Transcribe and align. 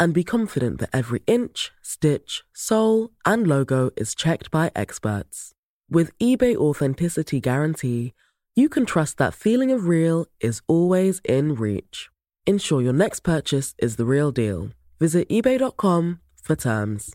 and 0.00 0.14
be 0.14 0.24
confident 0.24 0.80
that 0.80 0.90
every 0.92 1.22
inch, 1.26 1.70
stitch, 1.82 2.42
sole, 2.52 3.10
and 3.24 3.46
logo 3.46 3.90
is 3.96 4.14
checked 4.14 4.50
by 4.50 4.72
experts. 4.74 5.52
With 5.88 6.16
eBay 6.18 6.56
Authenticity 6.56 7.40
Guarantee, 7.40 8.14
you 8.56 8.68
can 8.68 8.86
trust 8.86 9.18
that 9.18 9.34
feeling 9.34 9.70
of 9.70 9.86
real 9.86 10.26
is 10.40 10.62
always 10.66 11.20
in 11.24 11.54
reach. 11.54 12.08
Ensure 12.46 12.82
your 12.82 12.92
next 12.92 13.20
purchase 13.20 13.74
is 13.78 13.96
the 13.96 14.06
real 14.06 14.32
deal. 14.32 14.70
Visit 14.98 15.28
eBay.com 15.28 16.20
for 16.42 16.56
terms. 16.56 17.14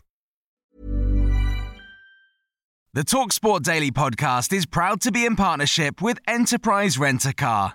The 2.94 3.02
Talksport 3.02 3.62
Daily 3.62 3.90
podcast 3.90 4.54
is 4.54 4.64
proud 4.64 5.02
to 5.02 5.12
be 5.12 5.26
in 5.26 5.36
partnership 5.36 6.00
with 6.00 6.18
Enterprise 6.26 6.96
Rent 6.96 7.26
a 7.26 7.34
Car. 7.34 7.74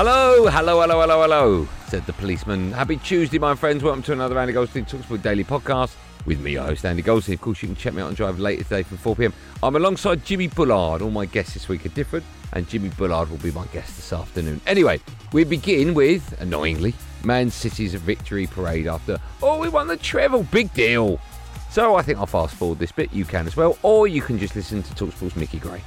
Hello, 0.00 0.46
hello, 0.46 0.80
hello, 0.80 1.00
hello, 1.00 1.22
hello, 1.22 1.68
said 1.88 2.06
the 2.06 2.12
policeman. 2.12 2.70
Happy 2.70 2.98
Tuesday, 2.98 3.40
my 3.40 3.56
friends. 3.56 3.82
Welcome 3.82 4.04
to 4.04 4.12
another 4.12 4.38
Andy 4.38 4.52
Goldstein 4.52 4.84
Talksport 4.84 5.22
Daily 5.22 5.42
podcast 5.42 5.96
with 6.24 6.38
me, 6.38 6.52
your 6.52 6.62
host, 6.62 6.84
Andy 6.84 7.02
Goldstein. 7.02 7.34
Of 7.34 7.40
course, 7.40 7.60
you 7.62 7.66
can 7.66 7.74
check 7.74 7.94
me 7.94 8.02
out 8.02 8.06
on 8.06 8.14
Drive 8.14 8.38
later 8.38 8.62
today 8.62 8.84
from 8.84 8.98
4 8.98 9.16
pm. 9.16 9.32
I'm 9.60 9.74
alongside 9.74 10.24
Jimmy 10.24 10.46
Bullard. 10.46 11.02
All 11.02 11.10
my 11.10 11.26
guests 11.26 11.54
this 11.54 11.68
week 11.68 11.84
are 11.84 11.88
different, 11.88 12.24
and 12.52 12.68
Jimmy 12.68 12.90
Bullard 12.90 13.28
will 13.28 13.38
be 13.38 13.50
my 13.50 13.66
guest 13.72 13.96
this 13.96 14.12
afternoon. 14.12 14.60
Anyway, 14.68 15.00
we 15.32 15.42
begin 15.42 15.94
with, 15.94 16.40
annoyingly, 16.40 16.94
Man 17.24 17.50
City's 17.50 17.94
victory 17.94 18.46
parade 18.46 18.86
after, 18.86 19.18
oh, 19.42 19.58
we 19.58 19.68
won 19.68 19.88
the 19.88 19.96
treble. 19.96 20.44
Big 20.44 20.72
deal. 20.74 21.18
So 21.72 21.96
I 21.96 22.02
think 22.02 22.18
I'll 22.18 22.26
fast 22.26 22.54
forward 22.54 22.78
this 22.78 22.92
bit. 22.92 23.12
You 23.12 23.24
can 23.24 23.48
as 23.48 23.56
well, 23.56 23.76
or 23.82 24.06
you 24.06 24.22
can 24.22 24.38
just 24.38 24.54
listen 24.54 24.80
to 24.80 24.94
Talksport's 24.94 25.34
Mickey 25.34 25.58
Gray. 25.58 25.82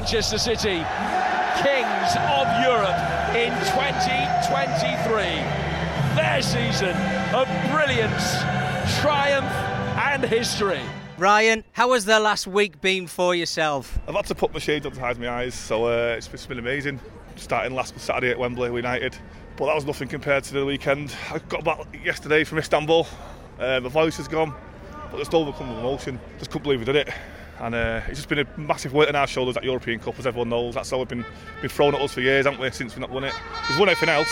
Manchester 0.00 0.38
City, 0.38 0.82
kings 1.60 2.16
of 2.16 2.46
Europe 2.64 2.96
in 3.36 3.52
2023. 3.68 5.22
Their 6.16 6.40
season 6.40 6.96
of 7.34 7.46
brilliance, 7.70 8.38
triumph, 9.02 9.44
and 9.98 10.24
history. 10.24 10.80
Ryan, 11.18 11.64
how 11.72 11.92
has 11.92 12.06
the 12.06 12.18
last 12.18 12.46
week 12.46 12.80
been 12.80 13.06
for 13.06 13.34
yourself? 13.34 13.98
I've 14.08 14.14
had 14.14 14.24
to 14.24 14.34
put 14.34 14.54
my 14.54 14.58
shades 14.58 14.86
on 14.86 14.92
to 14.92 15.00
hide 15.00 15.18
my 15.18 15.28
eyes, 15.28 15.54
so 15.54 15.84
uh, 15.84 16.14
it's, 16.16 16.32
it's 16.32 16.46
been 16.46 16.58
amazing. 16.58 16.98
Starting 17.36 17.74
last 17.74 18.00
Saturday 18.00 18.30
at 18.30 18.38
Wembley 18.38 18.74
United, 18.74 19.14
but 19.58 19.66
that 19.66 19.74
was 19.74 19.84
nothing 19.84 20.08
compared 20.08 20.44
to 20.44 20.54
the 20.54 20.64
weekend. 20.64 21.14
I 21.30 21.40
got 21.40 21.62
back 21.62 21.80
yesterday 22.02 22.44
from 22.44 22.56
Istanbul. 22.56 23.06
Uh, 23.58 23.80
my 23.80 23.90
voice 23.90 24.18
is 24.18 24.28
gone, 24.28 24.54
but 25.10 25.18
just 25.18 25.34
overcome 25.34 25.68
with 25.68 25.78
emotion. 25.78 26.18
Just 26.38 26.50
couldn't 26.50 26.62
believe 26.62 26.78
we 26.78 26.86
did 26.86 26.96
it. 26.96 27.10
And 27.60 27.74
uh, 27.74 28.00
it's 28.08 28.18
just 28.18 28.28
been 28.28 28.38
a 28.38 28.46
massive 28.58 28.92
weight 28.92 29.08
on 29.08 29.16
our 29.16 29.26
shoulders 29.26 29.54
that 29.54 29.64
European 29.64 30.00
Cup, 30.00 30.18
as 30.18 30.26
everyone 30.26 30.48
knows. 30.48 30.74
That's 30.74 30.92
always 30.92 31.08
been 31.08 31.24
been 31.60 31.70
thrown 31.70 31.94
at 31.94 32.00
us 32.00 32.14
for 32.14 32.20
years, 32.22 32.46
haven't 32.46 32.60
we? 32.60 32.70
Since 32.70 32.94
we've 32.94 33.00
not 33.00 33.10
won 33.10 33.24
it, 33.24 33.34
we've 33.68 33.78
won 33.78 33.88
everything 33.88 34.08
else, 34.08 34.30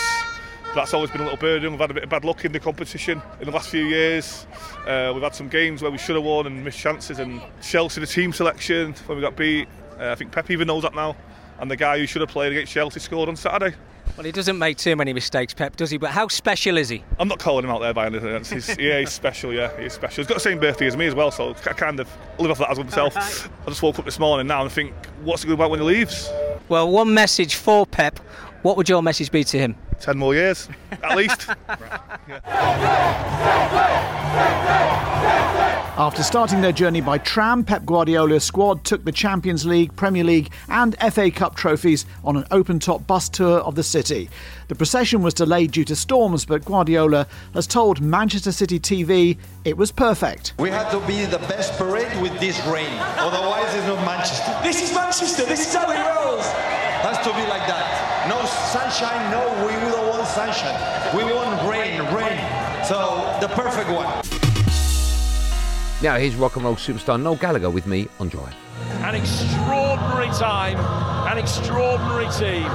that's 0.75 0.93
always 0.93 1.09
been 1.09 1.21
a 1.21 1.23
little 1.23 1.39
burden. 1.39 1.71
We've 1.71 1.79
had 1.79 1.91
a 1.91 1.95
bit 1.95 2.03
of 2.03 2.09
bad 2.09 2.23
luck 2.23 2.45
in 2.45 2.51
the 2.51 2.59
competition 2.59 3.21
in 3.39 3.45
the 3.47 3.51
last 3.51 3.69
few 3.69 3.85
years. 3.85 4.45
Uh, 4.85 5.11
we've 5.13 5.23
had 5.23 5.33
some 5.33 5.49
games 5.49 5.81
where 5.81 5.89
we 5.89 5.97
should 5.97 6.15
have 6.15 6.23
won 6.23 6.45
and 6.45 6.63
missed 6.63 6.77
chances. 6.77 7.17
And 7.17 7.41
Chelsea, 7.61 7.99
the 7.99 8.07
team 8.07 8.31
selection 8.31 8.93
when 9.07 9.17
we 9.17 9.21
got 9.21 9.35
beat, 9.35 9.67
uh, 9.99 10.11
I 10.11 10.15
think 10.15 10.31
Pep 10.31 10.51
even 10.51 10.67
knows 10.67 10.83
that 10.83 10.93
now. 10.93 11.15
And 11.59 11.69
the 11.71 11.75
guy 11.75 11.97
who 11.97 12.05
should 12.05 12.21
have 12.21 12.29
played 12.29 12.51
against 12.51 12.71
Chelsea 12.71 12.99
scored 12.99 13.29
on 13.29 13.35
Saturday. 13.35 13.75
Well, 14.17 14.25
he 14.25 14.31
doesn't 14.33 14.57
make 14.57 14.77
too 14.77 14.95
many 14.97 15.13
mistakes, 15.13 15.53
Pep, 15.53 15.77
does 15.77 15.89
he? 15.89 15.97
But 15.97 16.11
how 16.11 16.27
special 16.27 16.77
is 16.77 16.89
he? 16.89 17.03
I'm 17.19 17.27
not 17.29 17.39
calling 17.39 17.63
him 17.63 17.71
out 17.71 17.79
there 17.79 17.93
by 17.93 18.07
any 18.07 18.19
chance. 18.19 18.49
He's, 18.49 18.77
yeah, 18.77 18.99
he's 18.99 19.11
special. 19.11 19.53
Yeah, 19.53 19.71
he's 19.79 19.93
special. 19.93 20.21
He's 20.21 20.27
got 20.27 20.33
the 20.33 20.39
same 20.41 20.59
birthday 20.59 20.87
as 20.87 20.97
me 20.97 21.05
as 21.07 21.15
well, 21.15 21.31
so 21.31 21.51
I 21.51 21.73
kind 21.73 21.99
of 21.99 22.09
live 22.37 22.51
off 22.51 22.59
that 22.59 22.71
as 22.71 22.77
well 22.77 22.85
myself. 22.85 23.49
I 23.65 23.69
just 23.69 23.81
woke 23.81 23.97
up 23.97 24.05
this 24.05 24.19
morning 24.19 24.47
now 24.47 24.61
and 24.61 24.71
think, 24.71 24.93
what's 25.23 25.43
it 25.43 25.47
going 25.47 25.57
good 25.57 25.63
about 25.63 25.71
when 25.71 25.79
he 25.79 25.85
leaves? 25.85 26.29
Well, 26.67 26.89
one 26.89 27.13
message 27.13 27.55
for 27.55 27.85
Pep. 27.85 28.19
What 28.61 28.75
would 28.75 28.89
your 28.89 29.01
message 29.01 29.31
be 29.31 29.45
to 29.45 29.57
him? 29.57 29.75
Ten 29.99 30.17
more 30.17 30.33
years, 30.33 30.69
at 31.03 31.15
least. 31.15 31.49
After 35.99 36.23
starting 36.23 36.61
their 36.61 36.71
journey 36.71 37.01
by 37.01 37.17
tram, 37.17 37.65
Pep 37.65 37.85
Guardiola's 37.85 38.45
squad 38.45 38.85
took 38.85 39.03
the 39.03 39.11
Champions 39.11 39.65
League, 39.65 39.93
Premier 39.97 40.23
League, 40.23 40.53
and 40.69 40.95
FA 41.11 41.29
Cup 41.29 41.55
trophies 41.55 42.05
on 42.23 42.37
an 42.37 42.45
open 42.51 42.79
top 42.79 43.05
bus 43.05 43.27
tour 43.27 43.59
of 43.59 43.75
the 43.75 43.83
city. 43.83 44.29
The 44.69 44.75
procession 44.75 45.21
was 45.21 45.33
delayed 45.33 45.71
due 45.71 45.83
to 45.83 45.97
storms, 45.97 46.45
but 46.45 46.63
Guardiola 46.63 47.27
has 47.53 47.67
told 47.67 47.99
Manchester 47.99 48.53
City 48.53 48.79
TV 48.79 49.37
it 49.65 49.75
was 49.75 49.91
perfect. 49.91 50.53
We 50.57 50.69
had 50.69 50.89
to 50.91 51.05
be 51.05 51.25
the 51.25 51.39
best 51.39 51.77
parade 51.77 52.21
with 52.21 52.39
this 52.39 52.65
rain, 52.67 52.97
otherwise, 53.17 53.75
it's 53.75 53.85
not 53.85 54.05
Manchester. 54.05 54.57
This 54.63 54.81
is 54.81 54.95
Manchester, 54.95 55.43
this 55.43 55.67
is 55.67 55.75
how 55.75 55.91
it 55.91 55.97
rolls. 56.15 56.45
Has 57.03 57.17
to 57.27 57.33
be 57.33 57.45
like 57.49 57.67
that. 57.67 58.08
No 58.29 58.45
sunshine, 58.45 59.31
no, 59.31 59.41
we 59.65 59.73
don't 59.89 60.07
want 60.07 60.27
sunshine. 60.27 61.17
We 61.17 61.23
want 61.23 61.67
rain, 61.67 61.99
rain. 62.13 62.37
So, 62.85 63.35
the 63.41 63.47
perfect 63.47 63.89
one. 63.89 64.05
Now, 66.03 66.15
here's 66.19 66.35
rock 66.35 66.55
and 66.55 66.63
roll 66.63 66.75
superstar 66.75 67.19
Noel 67.19 67.37
Gallagher 67.37 67.71
with 67.71 67.87
me 67.87 68.07
on 68.19 68.29
Drive. 68.29 68.55
An 69.01 69.15
extraordinary 69.15 70.27
time, 70.27 70.77
an 71.27 71.39
extraordinary 71.39 72.29
team, 72.33 72.69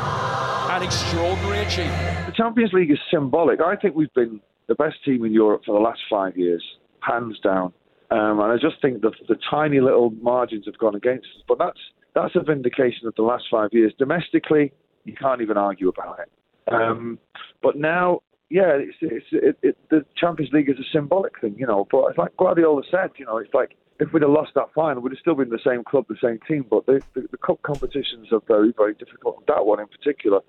an 0.74 0.82
extraordinary 0.82 1.60
achievement. 1.60 2.26
The 2.26 2.32
Champions 2.32 2.72
League 2.72 2.90
is 2.90 2.98
symbolic. 3.08 3.60
I 3.60 3.76
think 3.76 3.94
we've 3.94 4.12
been 4.12 4.40
the 4.66 4.74
best 4.74 4.96
team 5.04 5.24
in 5.24 5.32
Europe 5.32 5.62
for 5.64 5.72
the 5.72 5.80
last 5.80 6.00
five 6.10 6.36
years, 6.36 6.64
hands 6.98 7.38
down. 7.44 7.72
Um, 8.10 8.40
and 8.40 8.50
I 8.50 8.56
just 8.56 8.82
think 8.82 9.02
that 9.02 9.12
the 9.28 9.36
tiny 9.48 9.80
little 9.80 10.10
margins 10.20 10.66
have 10.66 10.78
gone 10.78 10.96
against 10.96 11.28
us. 11.36 11.44
But 11.46 11.58
that's 11.58 11.78
that's 12.12 12.34
a 12.34 12.42
vindication 12.42 13.06
of 13.06 13.14
the 13.14 13.22
last 13.22 13.44
five 13.48 13.70
years. 13.72 13.94
Domestically, 14.00 14.72
you 15.04 15.14
can't 15.14 15.40
even 15.40 15.56
argue 15.56 15.88
about 15.88 16.18
it. 16.20 16.30
Um, 16.72 17.18
but 17.62 17.76
now, 17.76 18.22
yeah, 18.50 18.72
it's, 18.76 18.96
it's, 19.00 19.26
it, 19.32 19.58
it, 19.62 19.78
the 19.90 20.04
Champions 20.16 20.52
League 20.52 20.68
is 20.68 20.76
a 20.78 20.88
symbolic 20.92 21.40
thing, 21.40 21.54
you 21.58 21.66
know. 21.66 21.86
But 21.90 22.06
it's 22.08 22.18
like 22.18 22.36
Guardiola 22.36 22.82
said, 22.90 23.10
you 23.16 23.26
know, 23.26 23.38
it's 23.38 23.52
like 23.52 23.76
if 24.00 24.12
we'd 24.12 24.22
have 24.22 24.30
lost 24.30 24.52
that 24.54 24.72
final, 24.74 25.02
we'd 25.02 25.12
have 25.12 25.18
still 25.18 25.34
been 25.34 25.50
the 25.50 25.58
same 25.64 25.84
club, 25.84 26.06
the 26.08 26.16
same 26.22 26.38
team. 26.48 26.66
But 26.68 26.86
the, 26.86 27.00
the, 27.14 27.28
the 27.30 27.36
cup 27.36 27.62
competitions 27.62 28.28
are 28.32 28.40
very, 28.46 28.72
very 28.76 28.94
difficult. 28.94 29.46
That 29.46 29.66
one 29.66 29.80
in 29.80 29.86
particular. 29.88 30.40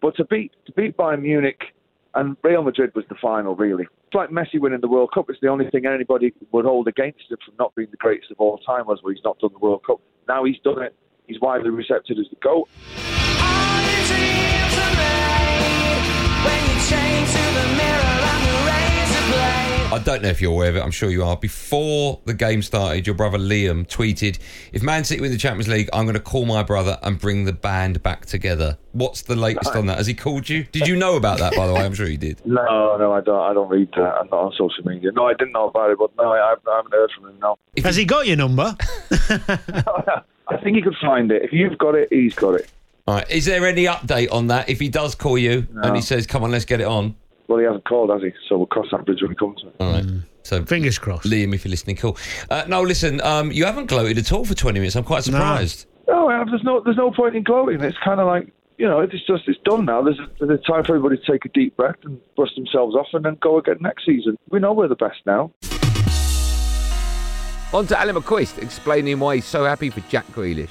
But 0.00 0.16
to 0.16 0.24
beat 0.24 0.52
to 0.66 0.72
beat 0.72 0.96
Bayern 0.96 1.22
Munich 1.22 1.60
and 2.14 2.36
Real 2.42 2.62
Madrid 2.62 2.92
was 2.94 3.04
the 3.08 3.16
final, 3.20 3.56
really. 3.56 3.84
It's 4.06 4.14
like 4.14 4.30
Messi 4.30 4.60
winning 4.60 4.80
the 4.80 4.88
World 4.88 5.10
Cup. 5.12 5.26
It's 5.28 5.40
the 5.40 5.48
only 5.48 5.68
thing 5.70 5.86
anybody 5.86 6.32
would 6.52 6.64
hold 6.64 6.86
against 6.86 7.30
him 7.30 7.38
from 7.44 7.54
not 7.58 7.74
being 7.74 7.88
the 7.90 7.96
greatest 7.96 8.30
of 8.30 8.36
all 8.38 8.58
time, 8.58 8.86
was 8.86 9.00
where 9.02 9.12
he's 9.12 9.24
not 9.24 9.38
done 9.40 9.50
the 9.52 9.58
World 9.58 9.82
Cup. 9.84 10.00
Now 10.28 10.44
he's 10.44 10.58
done 10.62 10.82
it. 10.82 10.94
He's 11.26 11.40
widely 11.40 11.70
accepted 11.80 12.18
as 12.18 12.26
the 12.30 12.36
GOAT. 12.36 12.68
I 19.92 20.00
don't 20.04 20.22
know 20.22 20.28
if 20.28 20.40
you're 20.42 20.50
aware 20.50 20.70
of 20.70 20.76
it, 20.76 20.80
I'm 20.82 20.90
sure 20.90 21.08
you 21.08 21.22
are. 21.22 21.36
Before 21.36 22.20
the 22.24 22.34
game 22.34 22.62
started, 22.62 23.06
your 23.06 23.14
brother 23.14 23.38
Liam 23.38 23.86
tweeted, 23.86 24.40
If 24.72 24.82
Man 24.82 25.04
City 25.04 25.20
win 25.20 25.30
the 25.30 25.38
Champions 25.38 25.68
League, 25.68 25.88
I'm 25.92 26.04
going 26.04 26.14
to 26.14 26.20
call 26.20 26.46
my 26.46 26.64
brother 26.64 26.98
and 27.04 27.16
bring 27.16 27.44
the 27.44 27.52
band 27.52 28.02
back 28.02 28.26
together. 28.26 28.76
What's 28.90 29.22
the 29.22 29.36
latest 29.36 29.74
on 29.76 29.86
that? 29.86 29.98
Has 29.98 30.08
he 30.08 30.14
called 30.14 30.48
you? 30.48 30.64
Did 30.64 30.88
you 30.88 30.96
know 30.96 31.14
about 31.16 31.38
that, 31.38 31.54
by 31.54 31.68
the 31.68 31.74
way? 31.74 31.82
I'm 31.84 31.94
sure 31.94 32.06
he 32.06 32.16
did. 32.16 32.40
No, 32.46 32.96
no, 32.96 33.12
I 33.12 33.20
don't. 33.20 33.40
I 33.40 33.52
don't 33.54 33.68
read 33.68 33.88
that. 33.96 34.02
I'm 34.20 34.26
not 34.28 34.40
on 34.40 34.52
social 34.52 34.84
media. 34.84 35.10
No, 35.12 35.26
I 35.26 35.34
didn't 35.34 35.52
know 35.52 35.68
about 35.68 35.90
it, 35.90 35.98
but 35.98 36.10
no, 36.16 36.32
I, 36.32 36.48
haven't- 36.50 36.66
I 36.68 36.76
haven't 36.76 36.92
heard 36.92 37.10
from 37.16 37.30
him. 37.30 37.38
now. 37.40 37.56
Has 37.84 37.94
he 37.96 38.04
got 38.04 38.26
your 38.26 38.36
number? 38.36 38.76
I 39.10 40.56
think 40.62 40.76
he 40.76 40.82
could 40.82 40.96
find 41.00 41.30
it. 41.30 41.42
If 41.42 41.52
you've 41.52 41.78
got 41.78 41.94
it, 41.94 42.08
he's 42.10 42.34
got 42.34 42.54
it. 42.54 42.68
All 43.06 43.16
right. 43.16 43.30
Is 43.30 43.44
there 43.44 43.66
any 43.66 43.84
update 43.84 44.32
on 44.32 44.46
that? 44.46 44.68
If 44.68 44.80
he 44.80 44.88
does 44.88 45.14
call 45.14 45.36
you 45.36 45.66
and 45.82 45.94
he 45.94 46.02
says, 46.02 46.26
Come 46.26 46.42
on, 46.42 46.50
let's 46.50 46.64
get 46.64 46.80
it 46.80 46.86
on. 46.86 47.14
Well, 47.48 47.58
he 47.58 47.64
hasn't 47.66 47.84
called, 47.84 48.10
has 48.10 48.22
he? 48.22 48.32
So 48.48 48.56
we'll 48.56 48.66
cross 48.66 48.86
that 48.90 49.04
bridge 49.04 49.20
when 49.20 49.30
we 49.30 49.34
come 49.34 49.54
to 49.60 49.68
it. 49.68 49.74
All 49.78 49.92
right. 49.92 50.04
So 50.42 50.64
fingers 50.64 50.98
crossed, 50.98 51.24
Liam, 51.26 51.54
if 51.54 51.64
you're 51.64 51.70
listening, 51.70 51.96
cool. 51.96 52.16
Uh, 52.50 52.64
no, 52.68 52.82
listen, 52.82 53.20
um, 53.22 53.52
you 53.52 53.64
haven't 53.64 53.86
gloated 53.86 54.18
at 54.18 54.32
all 54.32 54.44
for 54.44 54.54
20 54.54 54.78
minutes. 54.78 54.96
I'm 54.96 55.04
quite 55.04 55.24
surprised. 55.24 55.86
No, 56.08 56.30
uh, 56.30 56.44
there's 56.44 56.62
no 56.64 56.82
there's 56.84 56.98
no 56.98 57.10
point 57.10 57.34
in 57.34 57.42
gloating. 57.42 57.80
It's 57.82 57.96
kind 58.04 58.20
of 58.20 58.26
like 58.26 58.52
you 58.76 58.86
know, 58.86 59.00
it's 59.00 59.12
just 59.26 59.44
it's 59.46 59.58
done 59.64 59.84
now. 59.84 60.02
There's 60.02 60.18
a, 60.18 60.28
there's 60.38 60.60
a 60.60 60.62
time 60.70 60.84
for 60.84 60.96
everybody 60.96 61.16
to 61.16 61.32
take 61.32 61.44
a 61.44 61.48
deep 61.48 61.76
breath 61.76 61.96
and 62.04 62.20
brush 62.36 62.54
themselves 62.56 62.94
off, 62.94 63.06
and 63.12 63.24
then 63.24 63.38
go 63.40 63.58
again 63.58 63.78
next 63.80 64.04
season. 64.04 64.36
We 64.50 64.60
know 64.60 64.72
we're 64.72 64.88
the 64.88 64.96
best 64.96 65.18
now. 65.26 65.52
On 67.72 67.86
to 67.86 67.98
Ally 67.98 68.12
McCoist 68.12 68.62
explaining 68.62 69.18
why 69.18 69.36
he's 69.36 69.44
so 69.44 69.64
happy 69.64 69.90
for 69.90 70.00
Jack 70.10 70.26
Grealish. 70.28 70.70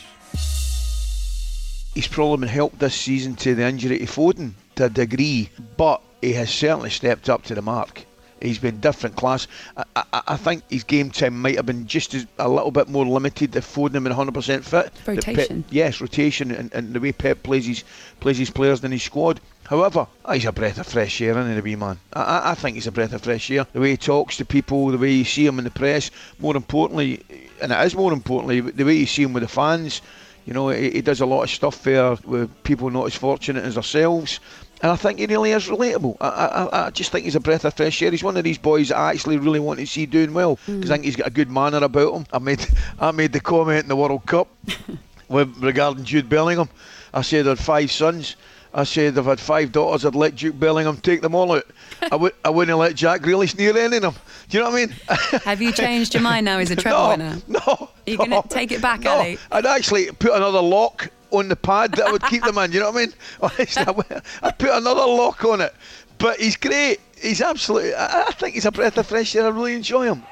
He's 1.94 2.08
probably 2.08 2.46
been 2.48 2.54
helped 2.54 2.80
this 2.80 2.96
season 2.96 3.36
to 3.38 3.54
the 3.54 3.64
injury 3.64 4.00
to 4.00 4.06
Foden 4.06 4.54
to 4.76 4.86
a 4.86 4.90
degree, 4.90 5.50
but 5.78 6.02
he 6.22 6.34
has 6.34 6.50
certainly 6.50 6.90
stepped 6.90 7.30
up 7.30 7.44
to 7.44 7.56
the 7.56 7.62
mark. 7.62 8.06
He's 8.42 8.58
been 8.58 8.80
different 8.82 9.16
class. 9.16 9.48
I, 9.78 9.84
I, 9.96 10.22
I 10.30 10.38
think 10.38 10.64
his 10.70 10.84
game 10.84 11.12
time 11.12 11.40
might 11.42 11.56
have 11.56 11.66
been 11.66 11.86
just 11.88 12.14
as, 12.14 12.26
a 12.40 12.50
little 12.50 12.72
bit 12.72 12.90
more 12.90 13.06
limited 13.06 13.56
if 13.56 13.74
Foden 13.74 13.94
had 13.94 14.04
been 14.04 14.12
100% 14.12 14.64
fit. 14.64 14.92
Rotation. 15.08 15.64
Pep, 15.64 15.72
yes, 15.72 16.02
rotation 16.02 16.52
and, 16.52 16.74
and 16.74 16.94
the 16.94 17.00
way 17.00 17.14
Pep 17.14 17.42
plays 17.44 17.66
his 17.68 17.84
plays 18.20 18.38
his 18.38 18.50
players 18.50 18.84
in 18.84 18.92
his 18.92 19.04
squad. 19.04 19.40
However, 19.66 20.08
he's 20.34 20.44
a 20.46 20.52
breath 20.52 20.78
of 20.80 20.88
fresh 20.88 21.22
air, 21.22 21.32
isn't 21.38 21.48
he, 21.50 21.56
the 21.56 21.62
wee 21.62 21.76
man? 21.78 22.00
I, 22.12 22.22
I- 22.22 22.52
I 22.52 22.56
think 22.56 22.76
he's 22.76 22.88
a 22.88 22.92
breath 22.92 23.14
of 23.14 23.22
fresh 23.22 23.50
air. 23.50 23.66
The 23.72 23.80
way 23.80 23.92
he 23.92 23.98
talks 23.98 24.36
to 24.38 24.46
people, 24.46 24.88
the 24.88 24.98
way 24.98 25.12
you 25.14 25.24
see 25.24 25.46
him 25.46 25.58
in 25.58 25.64
the 25.64 25.72
press. 25.72 26.12
More 26.40 26.56
importantly, 26.58 27.24
and 27.62 27.72
it 27.72 27.86
is 27.86 27.96
more 27.96 28.12
importantly, 28.12 28.60
the 28.60 28.84
way 28.84 28.96
you 28.96 29.06
see 29.06 29.24
him 29.24 29.32
with 29.32 29.44
the 29.44 29.48
fans. 29.50 30.02
You 30.46 30.54
know, 30.54 30.70
he, 30.70 30.92
he 30.92 31.02
does 31.02 31.22
a 31.22 31.26
lot 31.26 31.44
of 31.44 31.50
stuff 31.50 31.84
there 31.84 32.16
with 32.26 32.64
people 32.64 32.90
not 32.90 33.06
as 33.06 33.16
fortunate 33.16 33.64
as 33.64 33.78
ourselves. 33.78 34.40
And 34.82 34.92
I 34.92 34.98
think 34.98 35.20
he 35.20 35.26
really 35.26 35.52
is 35.52 35.68
relatable. 35.68 36.18
I, 36.20 36.28
I, 36.28 36.88
I 36.88 36.90
just 36.90 37.12
think 37.12 37.24
he's 37.24 37.36
a 37.36 37.40
breath 37.40 37.64
of 37.64 37.74
fresh 37.74 38.02
air. 38.02 38.12
He's 38.12 38.24
one 38.24 38.36
of 38.36 38.44
these 38.44 38.58
boys 38.58 38.90
that 38.90 38.98
I 38.98 39.12
actually 39.12 39.38
really 39.38 39.62
want 39.62 39.80
to 39.80 39.86
see 39.88 40.06
doing 40.06 40.34
well 40.34 40.60
because 40.66 40.92
I 40.92 40.96
mm. 40.96 40.96
think 40.96 41.06
he's 41.06 41.16
got 41.16 41.28
a 41.28 41.32
good 41.32 41.50
manner 41.50 41.78
about 41.78 42.14
him. 42.14 42.26
I 42.34 42.40
made 42.40 42.68
I 43.00 43.12
made 43.12 43.32
the 43.32 43.40
comment 43.40 43.84
in 43.84 43.88
the 43.88 43.96
World 43.96 44.26
Cup 44.26 44.50
with, 45.30 45.56
regarding 45.64 46.04
Jude 46.04 46.28
Bellingham. 46.28 46.68
I 47.14 47.22
said 47.22 47.46
I 47.46 47.52
had 47.52 47.60
five 47.60 47.92
sons. 47.92 48.36
I 48.76 48.84
said 48.84 49.18
I've 49.18 49.26
had 49.26 49.40
five 49.40 49.72
daughters, 49.72 50.04
I'd 50.06 50.16
let 50.16 50.36
Duke 50.36 50.60
Bellingham 50.60 50.98
take 50.98 51.22
them 51.22 51.36
all 51.36 51.52
out. 51.52 51.66
I 52.12 52.16
would 52.16 52.34
I 52.44 52.50
wouldn't 52.50 52.78
let 52.78 52.96
Jack 52.96 53.22
Grealish 53.22 53.56
near 53.58 53.78
any 53.78 53.98
of 53.98 54.02
them. 54.02 54.16
Do 54.50 54.58
you 54.58 54.64
know 54.64 54.70
what 54.72 54.82
I 54.82 54.86
mean? 54.86 54.96
Have 55.44 55.62
you 55.62 55.72
changed 55.72 56.14
your 56.14 56.24
mind 56.24 56.46
now? 56.46 56.58
He's 56.60 56.72
a 56.72 56.76
treble 56.84 57.00
no, 57.00 57.10
winner. 57.10 57.42
No. 57.48 57.60
Are 57.68 57.90
you 58.06 58.18
going 58.18 58.32
to 58.42 58.48
take 58.50 58.72
it 58.72 58.82
back, 58.82 59.02
no, 59.02 59.12
Ali? 59.12 59.38
I'd 59.52 59.66
actually 59.66 60.08
put 60.12 60.34
another 60.34 60.62
lock 60.62 61.10
on 61.32 61.50
the 61.50 61.56
pad 61.56 61.92
that 61.94 62.12
would 62.12 62.24
keep 62.24 62.44
them 62.44 62.58
in. 62.58 62.72
You 62.72 62.80
know 62.80 62.92
what 62.92 62.98
I 62.98 63.06
mean? 63.06 63.14
Honestly, 63.42 63.84
I 63.86 63.92
would- 63.92 64.58
put 64.58 64.70
another 64.70 65.06
lock 65.06 65.44
on 65.46 65.62
it. 65.62 65.74
But 66.18 66.40
he's 66.40 66.56
great. 66.58 67.00
He's 67.22 67.42
absolutely. 67.42 67.94
I, 67.94 68.24
I 68.24 68.32
think 68.32 68.56
he's 68.56 68.66
a 68.66 68.72
breath 68.72 68.98
of 68.98 69.06
fresh 69.08 69.36
air. 69.36 69.46
I 69.46 69.50
really 69.50 69.76
enjoy 69.76 70.06
him. 70.06 70.24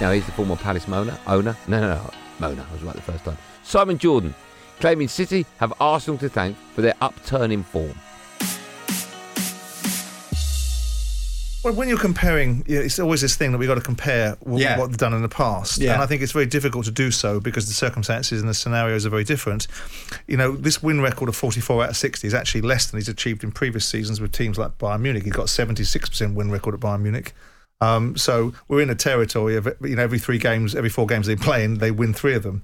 Now 0.00 0.10
he's 0.12 0.26
the 0.26 0.32
former 0.32 0.56
Palace 0.56 0.88
Mona, 0.88 1.18
Owner? 1.26 1.56
No, 1.68 1.80
no, 1.80 1.94
no. 1.94 2.10
Mona. 2.40 2.66
I 2.68 2.72
was 2.72 2.82
right 2.82 2.94
the 2.94 3.02
first 3.02 3.24
time. 3.24 3.38
Simon 3.62 3.96
Jordan, 3.96 4.34
claiming 4.80 5.08
City 5.08 5.46
have 5.58 5.72
Arsenal 5.80 6.18
to 6.18 6.28
thank 6.28 6.56
for 6.74 6.82
their 6.82 6.94
upturn 7.00 7.50
in 7.50 7.62
form. 7.62 7.94
Well, 11.62 11.72
when 11.72 11.88
you're 11.88 11.96
comparing, 11.96 12.62
it's 12.66 12.98
always 12.98 13.22
this 13.22 13.36
thing 13.36 13.52
that 13.52 13.58
we've 13.58 13.68
got 13.68 13.76
to 13.76 13.80
compare 13.80 14.36
what, 14.40 14.60
Yeah. 14.60 14.78
what 14.78 14.90
they've 14.90 14.98
done 14.98 15.14
in 15.14 15.22
the 15.22 15.30
past. 15.30 15.78
Yeah. 15.78 15.94
And 15.94 16.02
I 16.02 16.06
think 16.06 16.20
it's 16.20 16.32
very 16.32 16.44
difficult 16.44 16.84
to 16.84 16.90
do 16.90 17.10
so 17.10 17.40
because 17.40 17.68
the 17.68 17.72
circumstances 17.72 18.38
and 18.40 18.50
the 18.50 18.52
scenarios 18.54 19.06
are 19.06 19.08
very 19.10 19.24
different. 19.24 19.66
You 20.26 20.36
know, 20.36 20.54
this 20.56 20.82
win 20.82 21.00
record 21.00 21.30
of 21.30 21.36
44 21.36 21.84
out 21.84 21.90
of 21.90 21.96
60 21.96 22.26
is 22.26 22.34
actually 22.34 22.60
less 22.60 22.90
than 22.90 23.00
he's 23.00 23.08
achieved 23.08 23.42
in 23.44 23.50
previous 23.50 23.86
seasons 23.86 24.20
with 24.20 24.30
teams 24.30 24.58
like 24.58 24.76
Bayern 24.76 25.00
Munich. 25.00 25.24
He's 25.24 25.32
got 25.32 25.46
76% 25.46 26.34
win 26.34 26.50
record 26.50 26.74
at 26.74 26.80
Bayern 26.80 27.00
Munich. 27.00 27.32
Um, 27.80 28.14
so 28.14 28.52
we're 28.68 28.82
in 28.82 28.90
a 28.90 28.94
territory 28.94 29.56
of, 29.56 29.66
you 29.80 29.96
know, 29.96 30.02
every 30.02 30.18
three 30.18 30.38
games, 30.38 30.74
every 30.74 30.90
four 30.90 31.06
games 31.06 31.26
they 31.26 31.36
play 31.36 31.64
in, 31.64 31.78
they 31.78 31.90
win 31.90 32.12
three 32.12 32.34
of 32.34 32.42
them. 32.42 32.62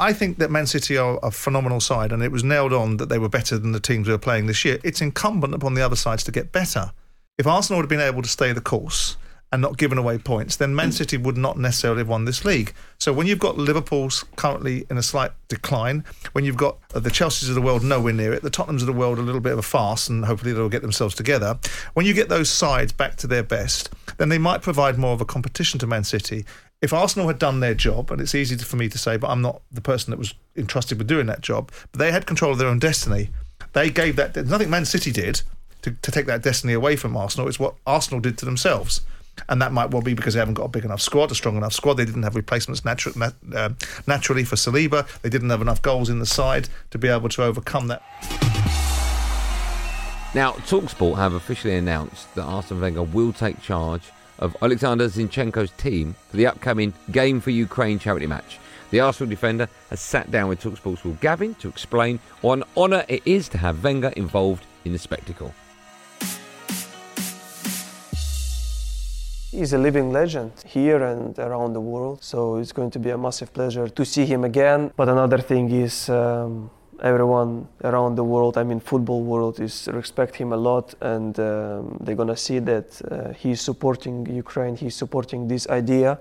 I 0.00 0.12
think 0.12 0.38
that 0.38 0.50
Man 0.50 0.66
City 0.66 0.96
are 0.96 1.18
a 1.22 1.30
phenomenal 1.30 1.80
side, 1.80 2.12
and 2.12 2.22
it 2.22 2.32
was 2.32 2.44
nailed 2.44 2.72
on 2.72 2.98
that 2.98 3.08
they 3.08 3.18
were 3.18 3.28
better 3.28 3.58
than 3.58 3.72
the 3.72 3.80
teams 3.80 4.06
we 4.06 4.12
were 4.12 4.18
playing 4.18 4.46
this 4.46 4.64
year. 4.64 4.78
It's 4.84 5.00
incumbent 5.00 5.54
upon 5.54 5.74
the 5.74 5.82
other 5.82 5.96
sides 5.96 6.22
to 6.24 6.32
get 6.32 6.52
better. 6.52 6.92
If 7.36 7.46
Arsenal 7.46 7.80
had 7.80 7.88
been 7.88 8.00
able 8.00 8.22
to 8.22 8.28
stay 8.28 8.52
the 8.52 8.60
course 8.60 9.16
and 9.50 9.62
not 9.62 9.78
given 9.78 9.96
away 9.96 10.18
points, 10.18 10.56
then 10.56 10.74
Man 10.74 10.92
City 10.92 11.16
would 11.16 11.36
not 11.36 11.58
necessarily 11.58 12.00
have 12.00 12.08
won 12.08 12.26
this 12.26 12.44
league. 12.44 12.74
So 12.98 13.12
when 13.12 13.26
you've 13.26 13.38
got 13.38 13.56
Liverpool's 13.56 14.24
currently 14.36 14.84
in 14.90 14.98
a 14.98 15.02
slight 15.02 15.32
decline, 15.48 16.04
when 16.32 16.44
you've 16.44 16.56
got 16.56 16.78
uh, 16.94 17.00
the 17.00 17.10
Chelseas 17.10 17.48
of 17.48 17.54
the 17.54 17.62
world 17.62 17.82
nowhere 17.82 18.12
near 18.12 18.34
it, 18.34 18.42
the 18.42 18.50
Tottenhams 18.50 18.80
of 18.80 18.86
the 18.86 18.92
world 18.92 19.18
a 19.18 19.22
little 19.22 19.40
bit 19.40 19.52
of 19.52 19.58
a 19.58 19.62
farce, 19.62 20.08
and 20.08 20.24
hopefully 20.26 20.52
they'll 20.52 20.68
get 20.68 20.82
themselves 20.82 21.14
together. 21.14 21.58
When 21.94 22.04
you 22.04 22.12
get 22.12 22.28
those 22.28 22.50
sides 22.50 22.92
back 22.92 23.16
to 23.16 23.26
their 23.26 23.42
best, 23.42 23.90
then 24.18 24.28
they 24.28 24.38
might 24.38 24.60
provide 24.60 24.98
more 24.98 25.14
of 25.14 25.20
a 25.20 25.24
competition 25.24 25.78
to 25.80 25.86
Man 25.86 26.04
City. 26.04 26.44
If 26.80 26.92
Arsenal 26.92 27.26
had 27.26 27.40
done 27.40 27.58
their 27.58 27.74
job, 27.74 28.10
and 28.12 28.20
it's 28.20 28.36
easy 28.36 28.56
for 28.56 28.76
me 28.76 28.88
to 28.88 28.98
say, 28.98 29.16
but 29.16 29.30
I'm 29.30 29.42
not 29.42 29.62
the 29.72 29.80
person 29.80 30.12
that 30.12 30.18
was 30.18 30.34
entrusted 30.56 30.98
with 30.98 31.08
doing 31.08 31.26
that 31.26 31.40
job, 31.40 31.72
but 31.90 31.98
they 31.98 32.12
had 32.12 32.24
control 32.24 32.52
of 32.52 32.58
their 32.58 32.68
own 32.68 32.78
destiny. 32.78 33.30
They 33.72 33.90
gave 33.90 34.14
that, 34.16 34.36
nothing 34.46 34.70
Man 34.70 34.84
City 34.84 35.10
did 35.10 35.42
to, 35.82 35.90
to 35.90 36.10
take 36.12 36.26
that 36.26 36.42
destiny 36.42 36.72
away 36.72 36.94
from 36.94 37.16
Arsenal. 37.16 37.48
It's 37.48 37.58
what 37.58 37.74
Arsenal 37.84 38.20
did 38.20 38.38
to 38.38 38.44
themselves. 38.44 39.00
And 39.48 39.60
that 39.60 39.72
might 39.72 39.90
well 39.90 40.02
be 40.02 40.14
because 40.14 40.34
they 40.34 40.40
haven't 40.40 40.54
got 40.54 40.64
a 40.64 40.68
big 40.68 40.84
enough 40.84 41.00
squad, 41.00 41.32
a 41.32 41.34
strong 41.34 41.56
enough 41.56 41.72
squad. 41.72 41.94
They 41.94 42.04
didn't 42.04 42.22
have 42.22 42.36
replacements 42.36 42.82
natu- 42.82 43.16
nat- 43.16 43.34
uh, 43.54 43.70
naturally 44.06 44.44
for 44.44 44.56
Saliba. 44.56 45.06
They 45.22 45.28
didn't 45.28 45.50
have 45.50 45.62
enough 45.62 45.82
goals 45.82 46.08
in 46.08 46.20
the 46.20 46.26
side 46.26 46.68
to 46.90 46.98
be 46.98 47.08
able 47.08 47.28
to 47.30 47.42
overcome 47.42 47.88
that. 47.88 48.02
Now, 50.34 50.52
Talksport 50.52 51.16
have 51.16 51.32
officially 51.32 51.76
announced 51.76 52.32
that 52.34 52.42
Arsene 52.42 52.80
Wenger 52.80 53.02
will 53.02 53.32
take 53.32 53.60
charge 53.62 54.10
of 54.38 54.56
Alexander 54.62 55.08
Zinchenko's 55.08 55.70
team 55.72 56.14
for 56.30 56.36
the 56.36 56.46
upcoming 56.46 56.92
Game 57.10 57.40
for 57.40 57.50
Ukraine 57.50 57.98
charity 57.98 58.26
match. 58.26 58.58
The 58.90 59.00
Arsenal 59.00 59.28
defender 59.28 59.68
has 59.90 60.00
sat 60.00 60.30
down 60.30 60.48
with 60.48 60.62
Talksport's 60.62 61.04
Will 61.04 61.18
Gavin 61.20 61.54
to 61.56 61.68
explain 61.68 62.18
what 62.40 62.58
an 62.58 62.64
honour 62.76 63.04
it 63.08 63.22
is 63.26 63.48
to 63.50 63.58
have 63.58 63.84
Wenger 63.84 64.12
involved 64.16 64.64
in 64.84 64.92
the 64.92 64.98
spectacle. 64.98 65.52
He's 69.50 69.72
a 69.72 69.78
living 69.78 70.12
legend 70.12 70.52
here 70.66 71.02
and 71.02 71.38
around 71.38 71.72
the 71.72 71.80
world, 71.80 72.22
so 72.22 72.56
it's 72.56 72.72
going 72.72 72.90
to 72.90 72.98
be 72.98 73.10
a 73.10 73.18
massive 73.18 73.52
pleasure 73.52 73.88
to 73.88 74.04
see 74.04 74.24
him 74.24 74.44
again. 74.44 74.92
But 74.94 75.08
another 75.08 75.38
thing 75.38 75.70
is 75.70 76.08
um, 76.10 76.70
everyone 77.02 77.68
around 77.84 78.16
the 78.16 78.24
world, 78.24 78.58
I 78.58 78.64
mean 78.64 78.80
football 78.80 79.22
world, 79.22 79.60
is 79.60 79.88
respect 79.92 80.34
him 80.36 80.52
a 80.52 80.56
lot, 80.56 80.94
and 81.00 81.38
um, 81.38 81.96
they're 82.00 82.16
gonna 82.16 82.36
see 82.36 82.58
that 82.60 83.00
uh, 83.10 83.32
he's 83.32 83.60
supporting 83.60 84.26
Ukraine, 84.26 84.76
he's 84.76 84.96
supporting 84.96 85.48
this 85.48 85.68
idea, 85.68 86.18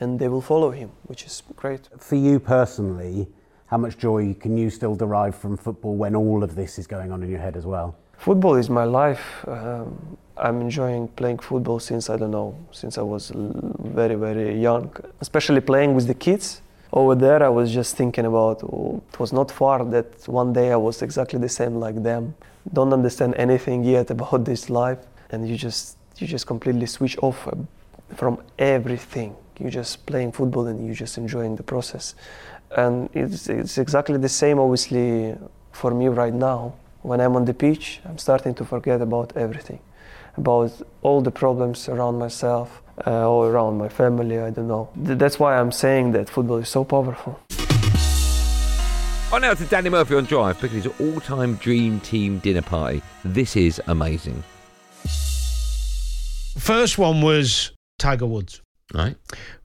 and 0.00 0.18
they 0.18 0.28
will 0.28 0.40
follow 0.40 0.70
him, 0.70 0.90
which 1.04 1.24
is 1.24 1.42
great. 1.56 1.88
For 1.98 2.16
you 2.16 2.38
personally, 2.40 3.28
how 3.66 3.78
much 3.78 3.98
joy 3.98 4.34
can 4.38 4.56
you 4.56 4.70
still 4.70 4.94
derive 4.94 5.34
from 5.34 5.56
football 5.56 5.96
when 5.96 6.14
all 6.14 6.42
of 6.44 6.54
this 6.54 6.78
is 6.78 6.86
going 6.86 7.10
on 7.10 7.22
in 7.22 7.30
your 7.30 7.40
head 7.40 7.56
as 7.56 7.66
well? 7.66 7.96
Football 8.18 8.54
is 8.56 8.70
my 8.70 8.84
life. 8.84 9.44
Um, 9.48 10.16
I'm 10.36 10.60
enjoying 10.60 11.08
playing 11.08 11.38
football 11.38 11.80
since 11.80 12.08
I 12.08 12.16
don't 12.16 12.30
know, 12.30 12.56
since 12.70 12.96
I 12.98 13.02
was 13.02 13.32
very, 13.34 14.14
very 14.14 14.60
young. 14.60 14.94
Especially 15.20 15.60
playing 15.60 15.94
with 15.94 16.06
the 16.06 16.14
kids. 16.14 16.62
Over 16.92 17.14
there, 17.14 17.42
I 17.42 17.48
was 17.48 17.72
just 17.72 17.96
thinking 17.96 18.26
about 18.26 18.62
oh, 18.64 19.02
it 19.12 19.18
was 19.18 19.32
not 19.32 19.50
far 19.50 19.84
that 19.84 20.28
one 20.28 20.52
day 20.52 20.72
I 20.72 20.76
was 20.76 21.02
exactly 21.02 21.38
the 21.38 21.48
same 21.48 21.76
like 21.76 22.02
them. 22.02 22.34
Don't 22.72 22.92
understand 22.92 23.34
anything 23.36 23.82
yet 23.82 24.10
about 24.10 24.44
this 24.50 24.68
life, 24.68 24.98
and 25.30 25.48
you 25.48 25.56
just 25.56 25.96
you 26.18 26.26
just 26.26 26.46
completely 26.46 26.86
switch 26.86 27.16
off 27.18 27.48
from 28.14 28.38
everything. 28.58 29.34
You're 29.58 29.70
just 29.70 30.04
playing 30.06 30.32
football 30.32 30.66
and 30.66 30.84
you're 30.84 30.94
just 30.94 31.18
enjoying 31.18 31.56
the 31.56 31.62
process. 31.62 32.14
And 32.76 33.08
it's, 33.14 33.48
it's 33.48 33.78
exactly 33.78 34.18
the 34.18 34.28
same, 34.28 34.58
obviously, 34.58 35.36
for 35.72 35.92
me 35.92 36.08
right 36.08 36.32
now. 36.34 36.74
When 37.02 37.20
I'm 37.20 37.36
on 37.36 37.44
the 37.44 37.54
pitch, 37.54 38.00
I'm 38.04 38.18
starting 38.18 38.54
to 38.54 38.64
forget 38.64 39.00
about 39.00 39.36
everything, 39.36 39.80
about 40.36 40.72
all 41.02 41.20
the 41.20 41.30
problems 41.30 41.88
around 41.88 42.18
myself 42.18 42.82
uh, 43.06 43.28
or 43.28 43.50
around 43.50 43.78
my 43.78 43.88
family. 43.88 44.38
I 44.38 44.50
don't 44.50 44.68
know. 44.68 44.88
Th- 45.06 45.18
That's 45.18 45.38
why 45.38 45.58
I'm 45.58 45.72
saying 45.72 46.12
that 46.12 46.28
football 46.28 46.58
is 46.58 46.68
so 46.68 46.84
powerful. 46.84 47.38
On 49.32 49.40
now 49.40 49.54
to 49.54 49.64
Danny 49.64 49.88
Murphy 49.88 50.14
on 50.14 50.24
Drive, 50.24 50.60
picking 50.60 50.82
his 50.82 50.92
all-time 51.00 51.54
dream 51.56 52.00
team 52.00 52.38
dinner 52.40 52.60
party. 52.62 53.00
This 53.24 53.56
is 53.56 53.80
amazing. 53.86 54.42
First 56.58 56.98
one 56.98 57.22
was 57.22 57.72
Tiger 57.98 58.26
Woods. 58.26 58.60
Right. 58.92 59.16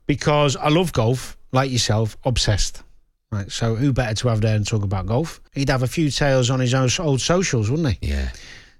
Because 0.06 0.56
I 0.56 0.70
love 0.70 0.92
golf, 0.94 1.36
like 1.52 1.70
yourself, 1.70 2.16
obsessed. 2.24 2.82
Right. 3.30 3.52
So 3.52 3.74
who 3.74 3.92
better 3.92 4.14
to 4.14 4.28
have 4.28 4.40
there 4.40 4.56
and 4.56 4.66
talk 4.66 4.82
about 4.82 5.04
golf? 5.04 5.38
He'd 5.52 5.68
have 5.68 5.82
a 5.82 5.86
few 5.86 6.08
tales 6.10 6.48
on 6.48 6.60
his 6.60 6.72
own 6.72 6.88
old 6.98 7.20
socials, 7.20 7.70
wouldn't 7.70 7.98
he? 8.00 8.08
Yeah. 8.08 8.30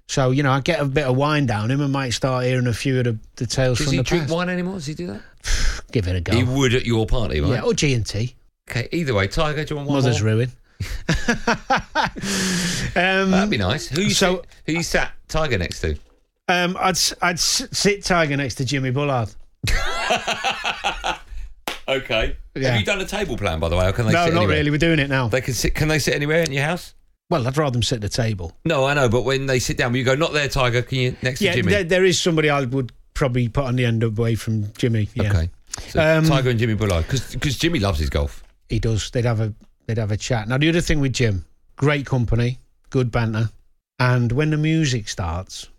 So, 0.09 0.31
you 0.31 0.41
know, 0.41 0.51
I 0.51 0.59
get 0.61 0.79
a 0.79 0.85
bit 0.85 1.05
of 1.05 1.15
wine 1.15 1.45
down 1.45 1.69
him 1.69 1.81
and 1.81 1.93
might 1.93 2.09
start 2.09 2.43
hearing 2.43 2.65
a 2.65 2.73
few 2.73 2.97
of 2.97 3.03
the, 3.05 3.19
the 3.35 3.45
tales 3.45 3.77
Does 3.77 3.85
from 3.85 3.91
he 3.93 3.97
the 3.99 4.03
drink 4.03 4.27
wine 4.27 4.49
anymore? 4.49 4.73
Does 4.73 4.87
he 4.87 4.95
do 4.95 5.05
that? 5.05 5.21
Give 5.91 6.07
it 6.07 6.15
a 6.15 6.21
go. 6.21 6.33
He 6.35 6.43
would 6.43 6.73
at 6.73 6.83
your 6.83 7.05
party, 7.05 7.39
right? 7.41 7.51
Yeah, 7.51 7.61
or 7.61 7.75
G 7.75 7.93
and 7.93 8.03
T. 8.03 8.35
Okay, 8.67 8.89
either 8.91 9.13
way, 9.13 9.27
Tiger, 9.27 9.63
do 9.63 9.71
you 9.71 9.75
want 9.77 9.87
one 9.87 9.97
Mother's 9.97 10.19
more? 10.23 10.31
ruin. 10.33 10.51
Um, 12.95 13.31
That'd 13.31 13.51
be 13.51 13.57
nice. 13.57 13.87
Who 13.87 14.01
you 14.01 14.09
so- 14.09 14.37
sit, 14.37 14.45
who 14.65 14.73
you 14.73 14.83
sat 14.83 15.11
Tiger 15.27 15.59
next 15.59 15.81
to? 15.81 15.95
Um, 16.47 16.75
I'd 16.79 16.89
s- 16.95 17.13
I'd 17.21 17.39
sit 17.39 18.03
Tiger 18.03 18.35
next 18.35 18.55
to 18.55 18.65
Jimmy 18.65 18.89
Bullard. 18.89 19.29
Okay. 21.87 22.37
Yeah. 22.53 22.69
Have 22.69 22.79
you 22.79 22.85
done 22.85 23.01
a 23.01 23.05
table 23.05 23.35
plan, 23.35 23.59
by 23.59 23.67
the 23.67 23.75
way? 23.75 23.87
Or 23.87 23.91
can 23.91 24.05
they 24.05 24.13
no, 24.13 24.25
sit 24.25 24.33
not 24.35 24.41
anywhere? 24.41 24.57
really. 24.57 24.69
We're 24.69 24.77
doing 24.77 24.99
it 24.99 25.09
now. 25.09 25.27
They 25.27 25.41
can 25.41 25.55
sit. 25.55 25.73
Can 25.73 25.87
they 25.87 25.97
sit 25.97 26.13
anywhere 26.13 26.43
in 26.43 26.51
your 26.51 26.63
house? 26.63 26.93
Well, 27.29 27.47
I'd 27.47 27.57
rather 27.57 27.73
them 27.73 27.83
sit 27.83 27.95
at 27.97 28.01
the 28.01 28.09
table. 28.09 28.53
No, 28.65 28.85
I 28.85 28.95
know, 28.95 29.07
but 29.07 29.23
when 29.23 29.45
they 29.45 29.59
sit 29.59 29.77
down, 29.77 29.93
you 29.93 30.03
go, 30.03 30.15
not 30.15 30.33
there, 30.33 30.47
Tiger. 30.47 30.81
Can 30.81 30.97
you 30.97 31.15
next 31.21 31.41
yeah, 31.41 31.51
to 31.51 31.57
Jimmy? 31.57 31.71
there, 31.71 31.83
there 31.83 32.05
is 32.05 32.19
somebody 32.19 32.49
I 32.49 32.65
would 32.65 32.91
probably 33.13 33.47
put 33.47 33.65
on 33.65 33.75
the 33.75 33.85
end 33.85 34.01
away 34.03 34.33
from 34.35 34.71
Jimmy. 34.73 35.09
Yeah. 35.13 35.29
Okay. 35.29 35.49
So 35.89 36.01
Um, 36.01 36.25
Tiger 36.25 36.49
and 36.49 36.59
Jimmy 36.59 36.73
Bullard, 36.73 37.05
because 37.07 37.57
Jimmy 37.57 37.79
loves 37.79 37.99
his 37.99 38.09
golf. 38.09 38.43
He 38.67 38.79
does. 38.79 39.11
They'd 39.11 39.25
have 39.25 39.39
a 39.39 39.53
they'd 39.85 39.97
have 39.99 40.11
a 40.11 40.17
chat. 40.17 40.47
Now 40.47 40.57
the 40.57 40.69
other 40.69 40.81
thing 40.81 40.99
with 40.99 41.13
Jim, 41.13 41.45
great 41.75 42.05
company, 42.05 42.57
good 42.89 43.11
banter, 43.11 43.49
and 43.99 44.31
when 44.31 44.49
the 44.49 44.57
music 44.57 45.07
starts, 45.07 45.69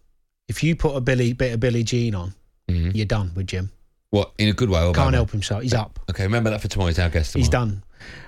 if 0.49 0.63
you 0.63 0.77
put 0.77 0.95
a 0.97 1.01
Billy 1.01 1.33
bit 1.33 1.53
of 1.53 1.61
Billie 1.61 1.83
Jean 1.85 2.15
on, 2.15 2.35
Mhm. 2.71 2.95
you're 2.95 3.07
done 3.07 3.33
with 3.35 3.49
Jim. 3.49 3.71
What 4.11 4.33
in 4.39 4.49
a 4.49 4.53
good 4.53 4.71
way 4.71 4.83
or 4.85 4.93
Can't 4.95 5.15
help 5.15 5.31
himself. 5.33 5.63
He's 5.63 5.75
up. 5.75 5.99
Okay, 6.11 6.23
remember 6.25 6.51
that 6.51 6.61
for 6.61 6.69
tomorrow. 6.69 6.89
He's 6.89 6.99
our 7.01 7.11
guest. 7.11 7.35
He's 7.35 7.49
done. 7.49 7.83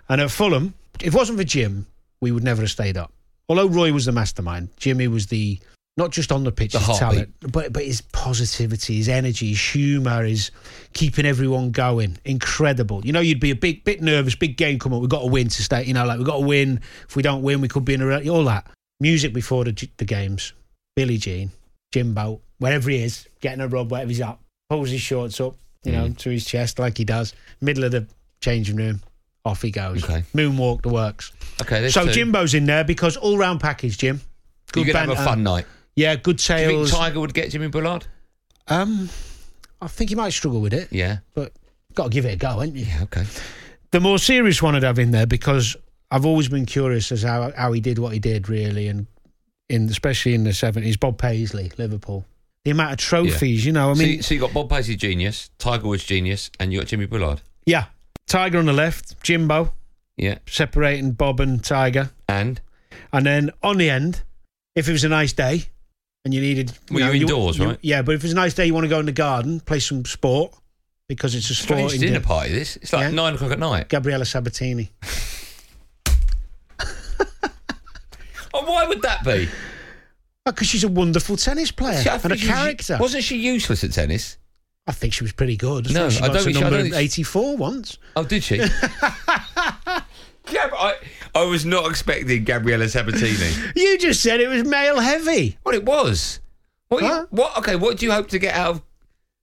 And 0.08 0.20
at 0.20 0.30
Fulham, 0.30 0.74
if 1.00 1.08
it 1.08 1.14
wasn't 1.14 1.38
for 1.38 1.44
Jim, 1.44 1.86
we 2.22 2.32
would 2.32 2.42
never 2.44 2.62
have 2.62 2.70
stayed 2.70 2.96
up. 2.96 3.12
Although 3.50 3.66
Roy 3.68 3.92
was 3.92 4.06
the 4.06 4.12
mastermind, 4.12 4.70
Jimmy 4.78 5.08
was 5.08 5.26
the 5.26 5.58
not 5.98 6.10
just 6.10 6.32
on 6.32 6.42
the 6.44 6.52
pitch, 6.52 6.72
The 6.72 6.78
his 6.78 6.98
talent, 6.98 7.34
but 7.52 7.70
but 7.70 7.84
his 7.84 8.00
positivity, 8.00 8.96
his 8.96 9.10
energy, 9.10 9.50
his 9.50 9.60
humour, 9.60 10.24
his 10.24 10.50
keeping 10.94 11.26
everyone 11.26 11.70
going. 11.70 12.16
Incredible. 12.24 13.04
You 13.04 13.12
know, 13.12 13.20
you'd 13.20 13.40
be 13.40 13.50
a 13.50 13.54
big 13.56 13.84
bit 13.84 14.00
nervous, 14.00 14.34
big 14.34 14.56
game 14.56 14.78
come 14.78 14.94
up. 14.94 15.00
We've 15.00 15.10
got 15.10 15.20
to 15.20 15.26
win 15.26 15.48
to 15.48 15.62
stay. 15.62 15.84
You 15.84 15.92
know, 15.92 16.06
like 16.06 16.16
we've 16.16 16.26
got 16.26 16.38
to 16.38 16.46
win. 16.46 16.80
If 17.06 17.14
we 17.16 17.22
don't 17.22 17.42
win, 17.42 17.60
we 17.60 17.68
could 17.68 17.84
be 17.84 17.92
in 17.92 18.00
a 18.00 18.28
all 18.30 18.44
that 18.44 18.68
music 19.00 19.34
before 19.34 19.64
the 19.64 19.88
the 19.98 20.06
games. 20.06 20.54
Billie 20.96 21.18
Jean, 21.18 21.50
Jimbo, 21.92 22.40
wherever 22.58 22.88
he 22.88 23.02
is, 23.02 23.28
getting 23.40 23.60
a 23.60 23.68
rub, 23.68 23.90
whatever 23.90 24.08
he's 24.08 24.20
up, 24.22 24.40
pulls 24.70 24.90
his 24.90 25.00
shorts 25.00 25.40
up, 25.40 25.56
you 25.84 25.92
know, 25.92 26.06
Mm. 26.06 26.16
to 26.18 26.30
his 26.30 26.44
chest 26.46 26.78
like 26.78 26.96
he 26.96 27.04
does. 27.04 27.34
Middle 27.60 27.84
of 27.84 27.92
the 27.92 28.06
changing 28.40 28.76
room, 28.76 29.02
off 29.44 29.62
he 29.62 29.70
goes. 29.70 30.04
Okay. 30.04 30.25
Moonwalk 30.34 30.82
the 30.82 30.88
works. 30.88 31.32
Okay, 31.61 31.88
So 31.88 32.06
two. 32.06 32.12
Jimbo's 32.12 32.54
in 32.54 32.66
there 32.66 32.84
because 32.84 33.16
all 33.16 33.38
round 33.38 33.61
package, 33.61 33.99
Jim. 33.99 34.20
You're 34.75 34.84
gonna 34.87 34.99
have 35.00 35.11
a 35.11 35.16
fun 35.16 35.42
night. 35.42 35.66
Yeah, 35.96 36.14
good 36.16 36.40
sales. 36.40 36.70
Do 36.70 36.76
you 36.78 36.87
think. 36.87 36.96
Tiger 36.96 37.20
would 37.20 37.34
get 37.34 37.50
Jimmy 37.50 37.68
Bullard? 37.68 38.06
Um, 38.68 39.08
I 39.80 39.88
think 39.88 40.11
he 40.11 40.16
might 40.16 40.30
struggle 40.32 40.61
with 40.61 40.72
it, 40.72 40.88
Yeah. 40.90 41.18
but 41.34 41.52
got 41.94 42.04
to 42.04 42.11
give 42.11 42.25
it 42.25 42.32
a 42.34 42.37
go, 42.37 42.62
ain't 42.62 42.75
you? 42.76 42.87
Yeah. 42.87 43.02
Okay. 43.02 43.25
The 43.90 44.00
more 44.00 44.18
serious 44.18 44.62
one 44.62 44.75
I'd 44.75 44.84
have 44.84 44.99
in 44.99 45.11
there 45.11 45.26
because 45.26 45.76
I've 46.11 46.25
always 46.25 46.49
been 46.49 46.64
curious 46.64 47.12
as 47.12 47.22
how 47.25 47.52
how 47.56 47.72
he 47.72 47.80
did 47.80 47.99
what 47.99 48.12
he 48.14 48.18
did, 48.18 48.49
really, 48.49 48.88
and 48.88 49.06
in 49.68 49.88
especially 49.90 50.34
in 50.34 50.44
the 50.44 50.54
seventies, 50.54 50.96
Bob 50.96 51.18
Paisley, 51.18 51.70
Liverpool. 51.76 52.25
The 52.64 52.70
amount 52.70 52.92
of 52.92 52.99
trophies, 52.99 53.66
you 53.66 53.72
know. 53.72 53.90
I 53.90 53.94
so, 53.94 53.99
mean, 53.99 54.08
you, 54.16 54.22
so 54.22 54.34
you 54.34 54.40
got 54.40 54.54
Bob 54.54 54.70
Paisley 54.70 54.94
genius, 54.96 55.50
Tiger 55.58 55.88
Woods 55.88 56.04
genius, 56.04 56.50
and 56.61 56.72
you 56.72 56.78
got 56.78 56.87
Jimmy 56.88 57.06
Bullard. 57.06 57.42
yeah, 57.66 57.87
Tiger 58.32 58.58
on 58.58 58.64
the 58.64 58.72
left, 58.72 59.22
Jimbo 59.22 59.74
Yeah. 60.16 60.38
separating 60.46 61.12
Bob 61.12 61.38
and 61.38 61.62
Tiger, 61.62 62.10
And 62.28 62.62
and 63.12 63.26
then 63.26 63.50
on 63.62 63.76
the 63.76 63.90
end, 63.90 64.22
if 64.74 64.88
it 64.88 64.92
was 64.92 65.04
a 65.04 65.08
nice 65.10 65.34
day 65.34 65.66
and 66.24 66.32
you 66.32 66.40
needed, 66.40 66.70
you 66.88 66.96
Well, 66.96 67.06
know, 67.06 67.12
you're 67.12 67.22
indoors, 67.24 67.58
you- 67.58 67.64
right? 67.66 67.78
Yeah, 67.82 68.00
but 68.00 68.14
if 68.14 68.24
it's 68.24 68.32
a 68.32 68.36
nice 68.36 68.54
day, 68.54 68.64
you 68.64 68.72
want 68.72 68.84
to 68.84 68.88
go 68.88 69.00
in 69.00 69.04
the 69.06 69.12
garden, 69.12 69.60
play 69.60 69.80
some 69.80 70.06
sport 70.06 70.54
because 71.10 71.34
it's 71.34 71.50
a 71.50 71.54
strange 71.54 71.90
sporting 71.90 72.00
dinner 72.00 72.20
day. 72.20 72.24
party. 72.24 72.52
This 72.52 72.76
it's 72.76 72.90
like 72.94 73.02
Yeah. 73.02 73.10
nine 73.10 73.34
o'clock 73.34 73.52
at 73.52 73.58
night. 73.58 73.90
Gabriela 73.90 74.24
Sabatini. 74.24 74.90
Oh, 78.54 78.70
why 78.70 78.86
would 78.86 79.00
that 79.00 79.24
be? 79.24 79.48
Oh, 80.44 80.52
because 80.52 80.66
she's 80.68 80.84
a 80.84 80.88
wonderful 80.88 81.38
tennis 81.38 81.70
player 81.70 82.02
I 82.06 82.14
and 82.16 82.24
a 82.24 82.28
think 82.28 82.40
she 82.40 82.46
character. 82.48 82.98
Wasn't 83.00 83.24
she 83.24 83.38
useless 83.38 83.82
at 83.82 83.92
tennis? 83.92 84.36
I 84.86 84.92
think 84.92 85.12
she 85.12 85.22
was 85.22 85.32
pretty 85.32 85.56
good. 85.56 85.92
No, 85.92 86.10
she 86.10 86.20
I 86.22 86.26
don't 86.28 86.36
to 86.38 86.42
think 86.44 86.56
she- 86.56 86.62
I 86.64 86.68
number 86.70 86.82
don't 86.90 86.94
84 86.94 87.56
once. 87.56 87.98
Oh, 88.16 88.24
did 88.24 88.42
she? 88.42 88.56
yeah, 88.56 88.70
but 90.50 90.74
I, 90.76 90.94
I 91.34 91.44
was 91.44 91.64
not 91.64 91.88
expecting 91.88 92.44
Gabriela 92.44 92.88
Sabatini. 92.88 93.50
You 93.76 93.96
just 93.98 94.22
said 94.22 94.40
it 94.40 94.48
was 94.48 94.64
male 94.64 95.00
heavy. 95.00 95.56
well, 95.64 95.74
it 95.74 95.84
was. 95.84 96.40
What, 96.88 97.02
you- 97.02 97.28
what? 97.30 97.56
Okay, 97.58 97.76
what 97.76 97.96
do 97.98 98.06
you 98.06 98.12
hope 98.12 98.28
to 98.30 98.38
get 98.38 98.54
out 98.54 98.70
of? 98.76 98.82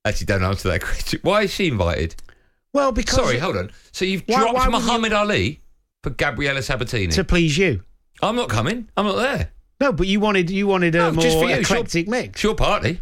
Actually, 0.05 0.25
don't 0.27 0.43
answer 0.43 0.69
that 0.69 0.81
question. 0.83 1.19
Why 1.23 1.43
is 1.43 1.53
she 1.53 1.67
invited? 1.69 2.15
Well, 2.73 2.91
because 2.91 3.15
Sorry, 3.15 3.37
hold 3.39 3.57
on. 3.57 3.71
So 3.91 4.05
you've 4.05 4.23
Why- 4.27 4.39
dropped 4.41 4.53
why 4.55 4.67
would 4.67 4.73
you- 4.73 4.79
Muhammad 4.85 5.13
Ali 5.13 5.61
for 6.03 6.09
Gabriela 6.11 6.61
Sabatini. 6.61 7.13
to 7.13 7.23
please 7.23 7.57
you. 7.57 7.83
I'm 8.21 8.35
not 8.35 8.49
coming. 8.49 8.89
I'm 8.97 9.05
not 9.05 9.15
there. 9.15 9.51
No, 9.81 9.93
but 9.93 10.05
you 10.07 10.19
wanted 10.19 10.49
you 10.49 10.67
wanted 10.67 10.93
a 10.95 10.97
No, 10.97 11.11
more 11.13 11.23
just 11.23 11.37
for 11.39 11.45
you. 11.45 11.55
It's 11.55 11.69
your- 11.69 11.77
eclectic 11.79 12.07
mix. 12.09 12.27
It's 12.29 12.43
your 12.43 12.55
party. 12.55 12.99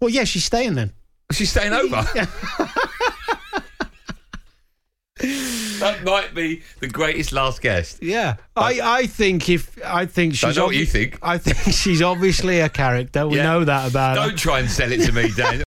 Well, 0.00 0.10
yeah, 0.10 0.24
she's 0.24 0.44
staying 0.44 0.74
then. 0.74 0.92
She's 1.32 1.50
staying 1.50 1.72
over. 1.72 2.02
that 5.18 6.04
might 6.04 6.34
be 6.34 6.62
the 6.80 6.86
greatest 6.88 7.32
last 7.32 7.60
guest. 7.62 8.02
Yeah, 8.02 8.36
I, 8.54 8.80
I 8.82 9.06
think 9.06 9.48
if 9.48 9.76
I 9.84 10.06
think 10.06 10.38
Don't 10.38 10.50
she's 10.50 10.56
know 10.56 10.66
what 10.66 10.74
obvi- 10.74 10.78
you 10.80 10.86
think. 10.86 11.18
I 11.22 11.38
think 11.38 11.56
she's 11.76 12.02
obviously 12.02 12.60
a 12.60 12.68
character. 12.68 13.26
We 13.26 13.36
Yeah. 13.38 13.44
know 13.44 13.64
that 13.64 13.90
about 13.90 14.16
her. 14.18 14.28
Don't 14.28 14.38
try 14.38 14.60
and 14.60 14.70
sell 14.70 14.92
it 14.92 15.04
to 15.06 15.12
me, 15.12 15.30
Dan. 15.36 15.62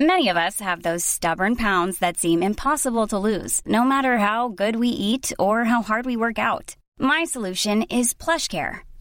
Many 0.00 0.28
of 0.30 0.36
us 0.38 0.60
have 0.60 0.82
those 0.82 1.04
stubborn 1.04 1.56
pounds 1.56 1.98
that 1.98 2.16
seem 2.18 2.42
impossible 2.42 3.06
to 3.08 3.18
lose, 3.18 3.60
no 3.66 3.84
matter 3.84 4.16
how 4.16 4.48
good 4.48 4.76
we 4.76 4.88
eat 4.88 5.30
or 5.38 5.64
how 5.64 5.82
hard 5.82 6.06
we 6.06 6.16
work 6.16 6.38
out. 6.38 6.74
My 6.98 7.24
solution 7.24 7.82
is 7.84 8.14
PlushCare. 8.14 8.80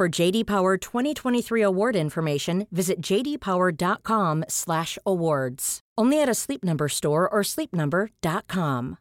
For 0.00 0.08
JD 0.08 0.46
Power 0.46 0.78
2023 0.78 1.60
award 1.60 1.94
information, 1.94 2.66
visit 2.72 3.02
jdpower.com/awards. 3.02 5.80
Only 5.98 6.22
at 6.22 6.28
a 6.30 6.34
Sleep 6.34 6.64
Number 6.64 6.88
store 6.88 7.28
or 7.28 7.42
sleepnumber.com. 7.42 8.96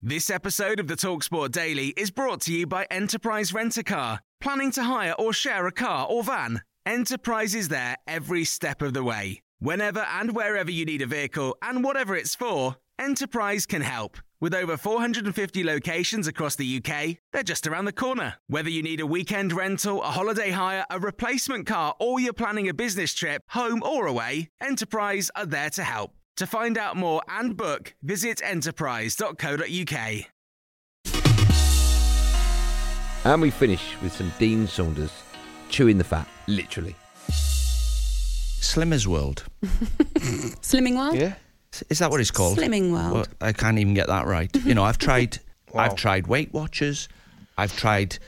This 0.00 0.30
episode 0.30 0.78
of 0.78 0.86
the 0.86 0.94
Talksport 0.94 1.50
Daily 1.50 1.88
is 1.96 2.12
brought 2.12 2.42
to 2.42 2.52
you 2.52 2.68
by 2.68 2.86
Enterprise 2.92 3.52
Rent 3.52 3.76
a 3.76 3.82
Car. 3.82 4.20
Planning 4.40 4.70
to 4.70 4.84
hire 4.84 5.14
or 5.18 5.32
share 5.32 5.66
a 5.66 5.72
car 5.72 6.06
or 6.08 6.22
van? 6.22 6.62
Enterprise 6.86 7.56
is 7.56 7.70
there 7.70 7.96
every 8.06 8.44
step 8.44 8.82
of 8.82 8.94
the 8.94 9.02
way. 9.02 9.40
Whenever 9.58 10.06
and 10.20 10.36
wherever 10.36 10.70
you 10.70 10.84
need 10.84 11.02
a 11.02 11.06
vehicle 11.06 11.56
and 11.60 11.82
whatever 11.82 12.14
it's 12.14 12.36
for, 12.36 12.76
Enterprise 13.00 13.66
can 13.66 13.82
help. 13.82 14.18
With 14.40 14.54
over 14.54 14.76
450 14.76 15.64
locations 15.64 16.26
across 16.26 16.56
the 16.56 16.76
UK, 16.76 17.16
they're 17.32 17.42
just 17.42 17.66
around 17.66 17.84
the 17.84 17.92
corner. 17.92 18.34
Whether 18.48 18.68
you 18.68 18.82
need 18.82 19.00
a 19.00 19.06
weekend 19.06 19.52
rental, 19.52 20.02
a 20.02 20.06
holiday 20.10 20.50
hire, 20.50 20.84
a 20.90 20.98
replacement 20.98 21.66
car, 21.66 21.94
or 21.98 22.20
you're 22.20 22.32
planning 22.32 22.68
a 22.68 22.74
business 22.74 23.14
trip, 23.14 23.42
home 23.50 23.82
or 23.82 24.06
away, 24.06 24.50
Enterprise 24.60 25.30
are 25.36 25.46
there 25.46 25.70
to 25.70 25.82
help. 25.84 26.12
To 26.38 26.46
find 26.46 26.76
out 26.76 26.96
more 26.96 27.22
and 27.28 27.56
book, 27.56 27.94
visit 28.02 28.42
enterprise.co.uk. 28.42 30.26
And 33.24 33.40
we 33.40 33.50
finish 33.50 33.96
with 34.02 34.12
some 34.12 34.32
Dean 34.38 34.66
Saunders 34.66 35.12
chewing 35.70 35.96
the 35.96 36.04
fat, 36.04 36.28
literally. 36.46 36.96
Slimmer's 38.60 39.06
World. 39.06 39.44
Slimming 39.64 40.96
World? 40.96 41.16
Yeah. 41.16 41.34
Is 41.90 41.98
that 41.98 42.10
what 42.10 42.20
it's 42.20 42.30
called? 42.30 42.58
Slimming 42.58 42.90
World. 42.92 43.12
Well, 43.12 43.26
I 43.40 43.52
can't 43.52 43.78
even 43.78 43.94
get 43.94 44.06
that 44.08 44.26
right. 44.26 44.54
You 44.64 44.74
know, 44.74 44.84
I've 44.84 44.98
tried 44.98 45.38
I've 45.74 45.96
tried 45.96 46.26
Weight 46.28 46.52
Watchers, 46.54 47.08
I've 47.58 47.76
tried 47.76 48.18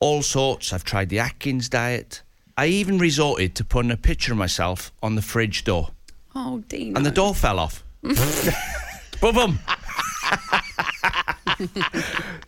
all 0.00 0.22
sorts, 0.22 0.72
I've 0.72 0.84
tried 0.84 1.08
the 1.08 1.18
Atkins 1.20 1.68
diet, 1.70 2.22
I 2.58 2.66
even 2.66 2.98
resorted 2.98 3.54
to 3.56 3.64
putting 3.64 3.90
a 3.90 3.96
picture 3.96 4.32
of 4.32 4.38
myself 4.38 4.92
on 5.02 5.14
the 5.14 5.22
fridge 5.22 5.64
door, 5.64 5.90
Oh, 6.34 6.58
Dean. 6.68 6.96
and 6.96 7.06
the 7.06 7.10
door 7.10 7.34
fell 7.34 7.58
off. 7.58 7.82
Boom, 8.02 9.34
boom. 9.36 9.58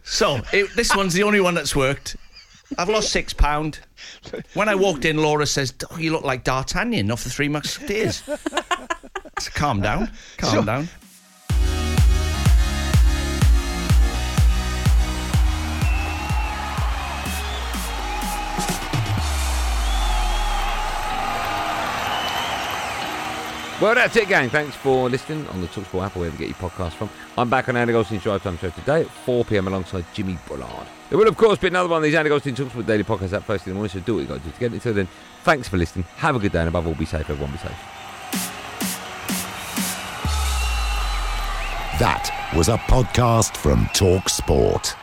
so 0.03 0.41
it, 0.53 0.75
this 0.75 0.95
one's 0.95 1.15
the 1.15 1.23
only 1.23 1.41
one 1.41 1.55
that's 1.55 1.75
worked. 1.77 2.17
I've 2.79 2.89
lost 2.89 3.11
six 3.11 3.33
pound. 3.33 3.79
When 4.55 4.69
I 4.69 4.75
walked 4.75 5.05
in, 5.05 5.19
Laura 5.19 5.47
says, 5.47 5.73
oh, 5.91 5.99
"You 5.99 6.11
look 6.13 6.25
like 6.25 6.45
D'Artagnan 6.45 7.11
off 7.11 7.23
the 7.25 7.31
Three 7.31 7.49
Musketeers." 7.49 8.23
So 9.45 9.51
calm 9.55 9.83
down, 9.83 10.11
calm 10.39 10.51
So- 10.55 10.65
down. 10.65 10.89
Well, 23.83 23.95
that's 23.97 24.17
it, 24.17 24.29
gang. 24.29 24.49
Thanks 24.49 24.75
for 24.77 25.11
listening 25.11 25.47
on 25.49 25.61
the 25.61 25.67
Talksport 25.67 26.07
app, 26.07 26.17
or 26.17 26.21
wherever 26.21 26.37
you 26.41 26.47
get 26.47 26.59
your 26.59 26.71
podcast 26.71 26.93
from. 26.93 27.11
I'm 27.37 27.51
back 27.51 27.69
on 27.69 27.77
Andy 27.77 27.93
Goldstein's 27.93 28.23
Drive 28.23 28.43
Time 28.43 28.57
Show 28.57 28.71
today 28.71 29.03
at 29.03 29.11
4 29.11 29.45
pm 29.45 29.67
alongside 29.69 30.07
Jimmy 30.15 30.39
Bullard. 30.49 30.87
There 31.11 31.19
will, 31.19 31.29
of 31.29 31.37
course, 31.37 31.59
be 31.59 31.67
another 31.67 31.89
one 31.91 31.99
of 31.99 32.03
these 32.05 32.15
Andy 32.15 32.31
Goldstein 32.31 32.55
Talksport 32.55 32.87
daily 32.87 33.05
podcasts 33.05 33.35
out 33.35 33.45
first 33.45 33.67
in 33.67 33.73
the 33.73 33.75
morning, 33.75 33.91
so 33.91 34.01
do 34.01 34.15
what 34.15 34.21
you 34.21 34.27
got 34.27 34.39
to 34.39 34.45
do 34.45 34.51
to 34.53 34.59
get 34.61 34.73
it. 34.73 34.77
Until 34.77 34.95
then, 34.95 35.09
thanks 35.43 35.69
for 35.69 35.77
listening. 35.77 36.07
Have 36.17 36.37
a 36.37 36.39
good 36.39 36.53
day, 36.53 36.61
and 36.61 36.69
above 36.69 36.87
all, 36.87 36.95
be 36.95 37.05
safe. 37.05 37.29
Everyone 37.29 37.51
be 37.53 37.59
safe. 37.59 37.94
That 42.01 42.51
was 42.57 42.69
a 42.69 42.77
podcast 42.77 43.57
from 43.57 43.89
Talk 43.95 44.29
Sport. 44.29 44.97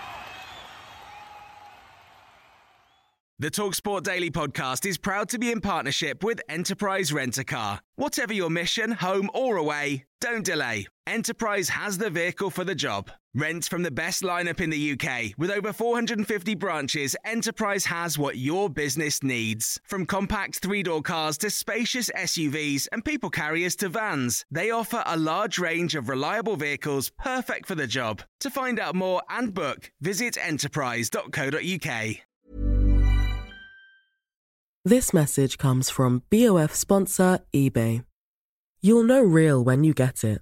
The 3.39 3.49
Talksport 3.49 4.03
Daily 4.03 4.29
podcast 4.29 4.85
is 4.85 4.97
proud 4.97 5.29
to 5.29 5.39
be 5.39 5.53
in 5.53 5.61
partnership 5.61 6.21
with 6.21 6.41
Enterprise 6.49 7.13
Rent 7.13 7.37
a 7.37 7.45
Car. 7.45 7.79
Whatever 7.95 8.33
your 8.33 8.49
mission, 8.49 8.91
home 8.91 9.29
or 9.33 9.55
away, 9.55 10.03
don't 10.19 10.43
delay. 10.43 10.85
Enterprise 11.07 11.69
has 11.69 11.97
the 11.97 12.09
vehicle 12.09 12.49
for 12.49 12.65
the 12.65 12.75
job. 12.75 13.09
Rent 13.33 13.63
from 13.65 13.83
the 13.83 13.91
best 13.91 14.23
lineup 14.23 14.59
in 14.59 14.69
the 14.69 14.91
UK. 14.91 15.37
With 15.37 15.51
over 15.51 15.71
450 15.71 16.55
branches, 16.55 17.15
Enterprise 17.23 17.85
has 17.85 18.17
what 18.17 18.37
your 18.37 18.69
business 18.69 19.23
needs. 19.23 19.79
From 19.85 20.05
compact 20.05 20.59
three 20.59 20.83
door 20.83 21.01
cars 21.01 21.37
to 21.37 21.49
spacious 21.49 22.09
SUVs 22.09 22.89
and 22.91 23.05
people 23.05 23.29
carriers 23.29 23.77
to 23.77 23.87
vans, 23.87 24.45
they 24.51 24.69
offer 24.69 25.01
a 25.05 25.15
large 25.15 25.59
range 25.59 25.95
of 25.95 26.09
reliable 26.09 26.57
vehicles 26.57 27.09
perfect 27.17 27.67
for 27.67 27.75
the 27.75 27.87
job. 27.87 28.21
To 28.41 28.49
find 28.49 28.79
out 28.81 28.95
more 28.95 29.21
and 29.29 29.53
book, 29.53 29.91
visit 30.01 30.37
enterprise.co.uk. 30.37 32.15
This 34.83 35.13
message 35.13 35.57
comes 35.57 35.89
from 35.89 36.23
BOF 36.29 36.75
sponsor 36.75 37.39
eBay. 37.53 38.03
You'll 38.81 39.03
know 39.03 39.21
real 39.21 39.63
when 39.63 39.83
you 39.85 39.93
get 39.93 40.23
it. 40.23 40.41